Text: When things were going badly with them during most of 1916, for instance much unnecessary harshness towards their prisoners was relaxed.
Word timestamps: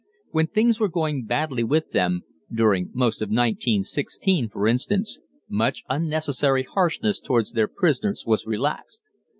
When 0.31 0.47
things 0.47 0.79
were 0.79 0.87
going 0.89 1.25
badly 1.25 1.63
with 1.63 1.91
them 1.91 2.23
during 2.51 2.89
most 2.91 3.21
of 3.21 3.29
1916, 3.29 4.49
for 4.49 4.67
instance 4.67 5.19
much 5.47 5.83
unnecessary 5.91 6.63
harshness 6.63 7.19
towards 7.19 7.51
their 7.51 7.67
prisoners 7.67 8.23
was 8.25 8.47
relaxed. 8.47 9.11